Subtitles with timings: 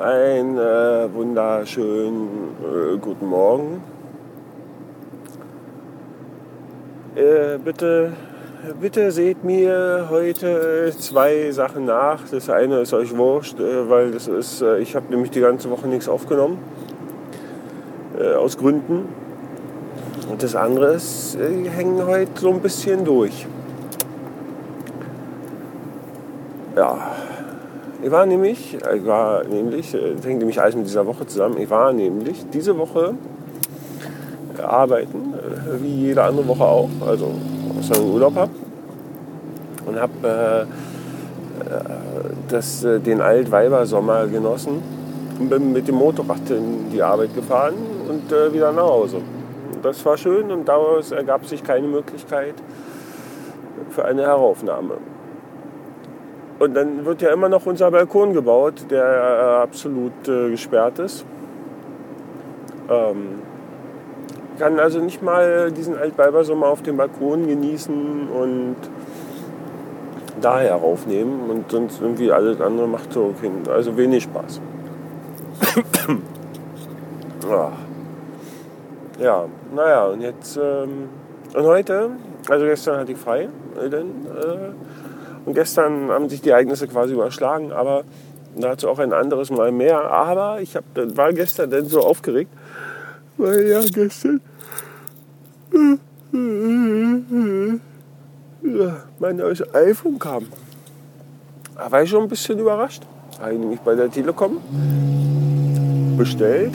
[0.00, 3.82] Ein äh, wunderschönen äh, guten Morgen.
[7.14, 8.14] Äh, bitte,
[8.80, 12.20] bitte seht mir heute zwei Sachen nach.
[12.30, 15.68] Das eine ist euch wurscht, äh, weil das ist, äh, ich habe nämlich die ganze
[15.68, 16.56] Woche nichts aufgenommen.
[18.18, 19.06] Äh, aus Gründen.
[20.30, 23.46] Und das andere ist, äh, hängen heute so ein bisschen durch.
[26.74, 27.16] Ja,
[28.02, 31.58] ich war nämlich, ich war nämlich, äh, das hängt nämlich alles mit dieser Woche zusammen,
[31.58, 33.14] ich war nämlich diese Woche
[34.62, 37.32] arbeiten, äh, wie jede andere Woche auch, also
[37.78, 38.50] außer ich Urlaub habe.
[39.86, 40.66] Und habe äh,
[42.48, 44.82] das, äh, den Altweibersommer genossen
[45.38, 47.74] und bin mit dem Motorrad in die Arbeit gefahren
[48.08, 49.18] und äh, wieder nach Hause.
[49.82, 52.54] Das war schön und daraus ergab sich keine Möglichkeit
[53.90, 54.94] für eine Heraufnahme.
[56.60, 61.24] Und dann wird ja immer noch unser Balkon gebaut, der äh, absolut äh, gesperrt ist.
[62.88, 63.40] Ähm,
[64.58, 68.76] kann also nicht mal diesen Altweibersommer auf dem Balkon genießen und
[70.42, 74.60] daher aufnehmen und sonst irgendwie alles andere macht so okay, also wenig Spaß.
[77.48, 77.72] ja.
[79.18, 81.08] ja, naja, und jetzt ähm,
[81.54, 82.10] und heute,
[82.48, 83.48] also gestern hatte ich frei,
[83.90, 84.99] denn, äh,
[85.46, 88.04] und gestern haben sich die Ereignisse quasi überschlagen, aber
[88.56, 90.10] dazu auch ein anderes Mal mehr.
[90.10, 92.50] Aber ich hab, war gestern dann so aufgeregt,
[93.36, 94.40] weil ja gestern
[99.18, 100.46] mein neues iPhone kam.
[101.76, 103.02] Da war ich schon ein bisschen überrascht.
[103.40, 104.58] Habe ich nämlich bei der Telekom
[106.16, 106.74] bestellt,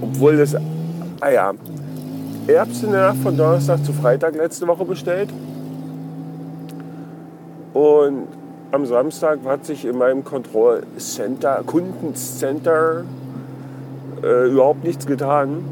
[0.00, 0.56] obwohl das,
[1.20, 1.52] ah ja,
[2.46, 5.28] ich von Donnerstag zu Freitag letzte Woche bestellt.
[7.72, 8.26] Und
[8.72, 13.04] am Samstag hat sich in meinem Kontrollcenter, Kundencenter,
[14.22, 15.64] äh, überhaupt nichts getan.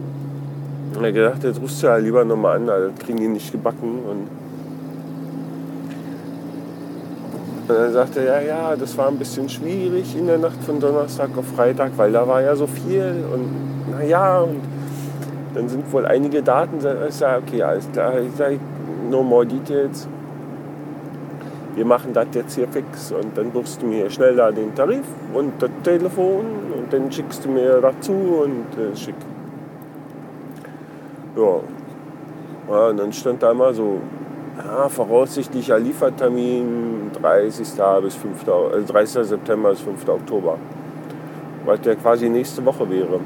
[0.97, 4.01] Und ich gedacht, jetzt rufst du ja lieber nochmal an, das kriegen die nicht gebacken.
[4.09, 4.29] Und,
[7.69, 10.81] und dann sagte er, ja, ja, das war ein bisschen schwierig in der Nacht von
[10.81, 13.25] Donnerstag auf Freitag, weil da war ja so viel.
[13.33, 14.61] Und naja, und
[15.55, 16.79] dann sind wohl einige Daten.
[17.09, 18.19] Ich sage, okay, alles klar.
[18.21, 18.59] Ich sage,
[19.11, 20.09] no more details.
[21.79, 25.63] Wir machen das jetzt hier fix und dann buchst du mir schnell den Tarif und
[25.63, 26.45] das Telefon
[26.77, 29.15] und dann schickst du mir dazu und äh, schick.
[31.37, 31.61] Ja.
[32.69, 32.89] ja.
[32.89, 34.01] Und dann stand da immer so,
[34.57, 37.69] ja, voraussichtlicher Liefertermin 30.
[38.03, 38.49] bis 5.
[38.49, 39.29] Also 30.
[39.29, 40.09] September bis 5.
[40.09, 40.59] Oktober.
[41.65, 43.21] Was der quasi nächste Woche wäre.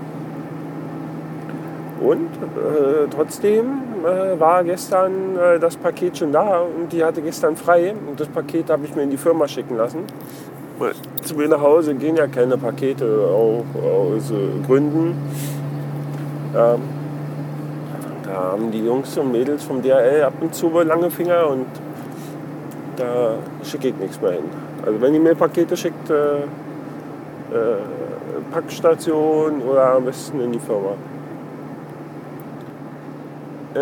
[2.03, 7.57] Und äh, trotzdem äh, war gestern äh, das Paket schon da und die hatte gestern
[7.57, 7.95] frei.
[8.09, 10.05] Und das Paket habe ich mir in die Firma schicken lassen.
[10.79, 10.93] Weil
[11.23, 15.17] zu mir nach Hause gehen ja keine Pakete, auch aus äh, Gründen.
[16.57, 16.81] Ähm,
[18.25, 21.67] da haben die Jungs und Mädels vom DHL ab und zu lange Finger und
[22.97, 24.45] da schicke ich nichts mehr hin.
[24.85, 27.77] Also wenn ihr mir Pakete schickt, äh, äh,
[28.51, 30.95] Packstation oder am besten in die Firma.
[33.75, 33.79] Äh,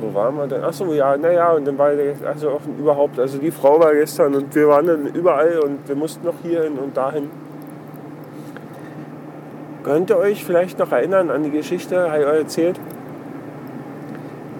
[0.00, 0.62] wo waren wir denn?
[0.62, 1.90] Achso, ja, naja, und dann war
[2.26, 5.96] also auch überhaupt, also die Frau war gestern und wir waren dann überall und wir
[5.96, 7.30] mussten noch hierhin und dahin.
[9.82, 12.80] Könnt ihr euch vielleicht noch erinnern an die Geschichte, habe ich euch erzählt,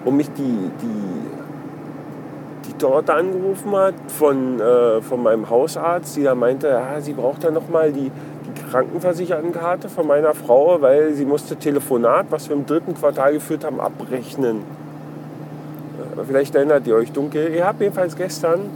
[0.03, 6.35] wo mich die, die, die dort angerufen hat von, äh, von meinem Hausarzt, die da
[6.35, 8.11] meinte, ja, sie braucht dann nochmal die,
[8.75, 13.79] Krankenversichertenkarte von meiner Frau, weil sie musste Telefonat, was wir im dritten Quartal geführt haben,
[13.79, 14.63] abrechnen.
[16.27, 17.53] Vielleicht erinnert ihr euch dunkel.
[17.55, 18.69] Ich habe jedenfalls gestern,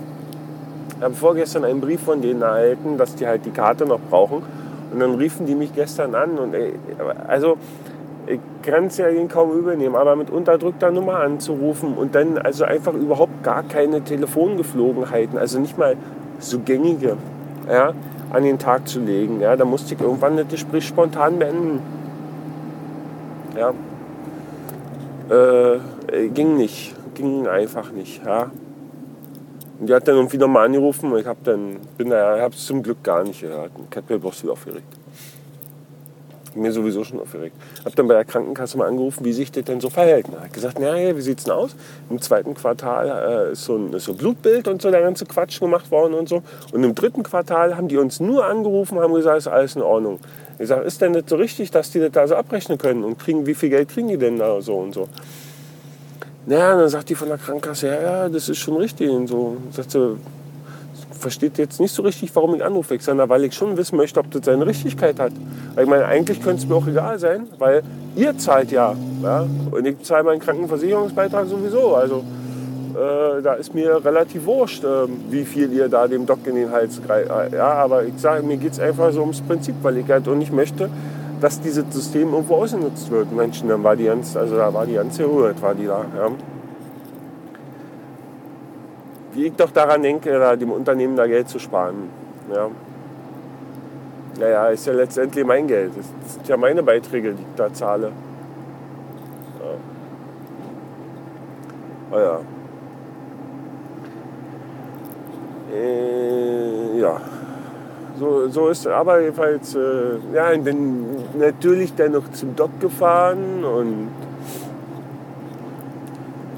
[0.96, 4.42] ich habe vorgestern einen Brief von denen erhalten, dass die halt die Karte noch brauchen.
[4.94, 6.40] Und dann riefen die mich gestern an.
[6.40, 6.76] Und ey,
[7.28, 7.58] also
[8.26, 12.94] ich kann es ja kaum übernehmen, aber mit unterdrückter Nummer anzurufen und dann also einfach
[12.94, 15.98] überhaupt gar keine Telefongeflogenheiten, also nicht mal
[16.40, 17.18] so gängige.
[17.70, 17.94] Ja,
[18.32, 19.42] an den Tag zu legen.
[19.42, 21.82] Ja, da musste ich irgendwann das Gespräch spontan beenden.
[23.56, 23.74] Ja.
[25.30, 26.96] Äh, ging nicht.
[27.14, 28.26] Ging einfach nicht.
[28.26, 28.52] Ja.
[29.80, 33.42] Und die hat dann irgendwie nochmal angerufen und ich habe es zum Glück gar nicht
[33.42, 33.72] gehört.
[33.90, 34.99] Ich hat mir bloß wieder aufgeregt
[36.60, 37.56] mir sowieso schon aufgeregt.
[37.84, 40.28] Hab dann bei der Krankenkasse mal angerufen, wie sich das denn so verhält.
[40.32, 41.76] Er hat gesagt, naja, wie sieht's denn aus?
[42.10, 45.60] Im zweiten Quartal äh, ist, so ein, ist so Blutbild und so der ganze Quatsch
[45.60, 46.44] gemacht worden und so.
[46.72, 50.20] Und im dritten Quartal haben die uns nur angerufen, haben gesagt, ist alles in Ordnung.
[50.60, 53.18] Ich sage, ist denn das so richtig, dass die das da so abrechnen können und
[53.18, 55.08] kriegen, wie viel Geld kriegen die denn da so und so?
[56.46, 59.58] Naja, dann sagt die von der Krankenkasse, ja, ja, das ist schon richtig und so.
[59.72, 60.18] Sagt sie,
[61.20, 64.32] versteht jetzt nicht so richtig, warum ich anrufe, Alexander, weil ich schon wissen möchte, ob
[64.32, 65.32] das seine Richtigkeit hat.
[65.76, 67.84] Weil ich meine, eigentlich könnte es mir auch egal sein, weil
[68.16, 71.96] ihr zahlt ja, ja und ich zahle meinen Krankenversicherungsbeitrag sowieso.
[71.96, 72.24] Also
[72.96, 76.72] äh, da ist mir relativ wurscht, äh, wie viel ihr da dem Doc in den
[76.72, 77.54] Hals greift.
[77.54, 80.36] Ja, aber ich sage, mir geht es einfach so ums Prinzip, weil ich halt auch
[80.36, 80.90] nicht möchte,
[81.40, 83.32] dass dieses System irgendwo ausgenutzt wird.
[83.32, 86.06] Menschen, dann war die ganz, also da war die ganze Ruhe, war die da.
[86.18, 86.32] Ja.
[89.34, 92.10] Wie ich doch daran denke, dem Unternehmen da Geld zu sparen.
[92.54, 92.70] Ja.
[94.40, 95.92] Naja, ist ja letztendlich mein Geld.
[95.96, 98.12] Das sind ja meine Beiträge, die ich da zahle.
[99.60, 99.76] Ja.
[102.12, 102.40] Oh ja.
[105.76, 107.22] Äh, ja.
[108.18, 111.06] So, so ist aber jedenfalls, äh, ja, ich bin
[111.38, 114.10] natürlich dann noch zum Dock gefahren und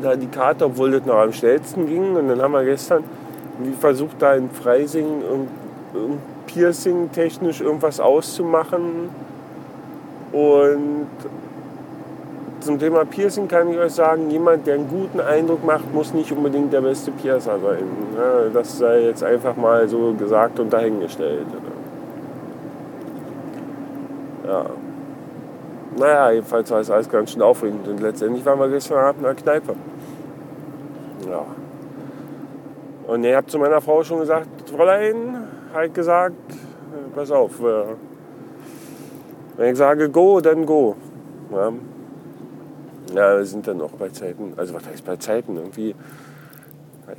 [0.01, 2.15] da die Karte, obwohl das noch am schnellsten ging.
[2.15, 3.03] Und dann haben wir gestern
[3.79, 5.47] versucht, da in Freising um,
[5.93, 6.17] um
[6.47, 9.09] Piercing technisch irgendwas auszumachen.
[10.31, 11.07] Und
[12.61, 16.31] zum Thema Piercing kann ich euch sagen, jemand, der einen guten Eindruck macht, muss nicht
[16.31, 17.83] unbedingt der beste Piercer sein.
[18.53, 21.47] Das sei jetzt einfach mal so gesagt und dahingestellt.
[24.47, 24.65] Ja.
[25.97, 27.87] Naja, jedenfalls war es alles ganz schön aufregend.
[27.87, 29.75] Und letztendlich waren wir gestern Abend in der Kneipe.
[31.29, 31.45] Ja.
[33.07, 36.35] Und ich habe zu meiner Frau schon gesagt, Fräulein, halt gesagt,
[37.13, 37.83] pass auf, äh,
[39.57, 40.95] wenn ich sage go, dann go.
[41.51, 41.73] Ja.
[43.13, 45.93] Ja, wir sind dann noch bei Zeiten, also was heißt bei Zeiten irgendwie.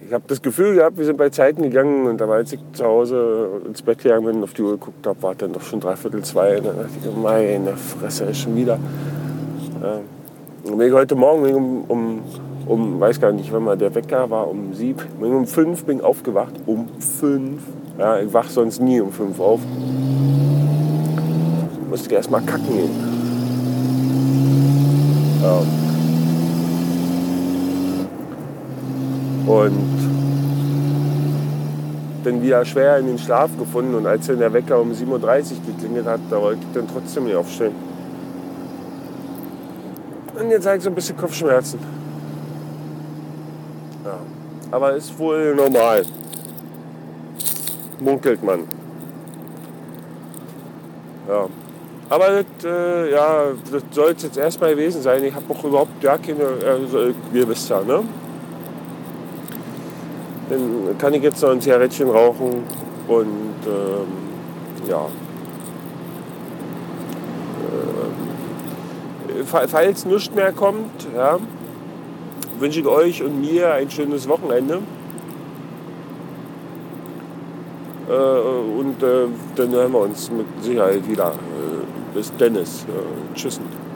[0.06, 2.84] Ich habe das Gefühl gehabt, wir sind bei Zeiten gegangen und da war, ich zu
[2.84, 5.80] Hause ins Bett gegangen bin und auf die Uhr geguckt habe, war dann doch schon
[5.80, 6.58] dreiviertel zwei.
[6.58, 8.78] Und dann dachte ich, meine Fresse, ist schon wieder.
[10.64, 12.22] Und bin ich heute Morgen um, um,
[12.66, 16.04] um, weiß gar nicht, wann mal der Wecker war, um sieben, um fünf bin ich
[16.04, 16.54] aufgewacht.
[16.66, 17.62] Um fünf.
[17.98, 19.60] Ja, ich wach sonst nie um fünf auf.
[21.90, 22.90] Musste erst mal kacken gehen.
[25.42, 25.91] Ja.
[29.52, 29.74] Und
[32.24, 33.94] dann wieder schwer in den Schlaf gefunden.
[33.94, 35.20] Und als dann der Wecker um 7.30 Uhr
[35.66, 37.74] geklingelt hat, da wollte ich dann trotzdem nicht aufstehen.
[40.38, 41.78] Und jetzt habe ich so ein bisschen Kopfschmerzen.
[44.04, 44.18] Ja.
[44.70, 46.06] Aber ist wohl normal.
[48.00, 48.60] Munkelt man.
[51.28, 51.46] Ja.
[52.08, 55.22] Aber das, äh, ja, das soll es jetzt erstmal gewesen sein.
[55.24, 58.02] Ich habe auch überhaupt ja keine, also, ihr wisst ja, ne?
[60.52, 62.64] Dann kann ich jetzt noch ein Zigarettchen rauchen
[63.08, 64.06] und ähm,
[64.86, 65.06] ja.
[69.28, 71.38] Äh, falls nichts mehr kommt, ja,
[72.58, 74.80] wünsche ich euch und mir ein schönes Wochenende.
[78.10, 81.30] Äh, und äh, dann hören wir uns mit Sicherheit wieder.
[81.30, 82.84] Äh, bis Dennis.
[83.34, 83.91] Tschüssen.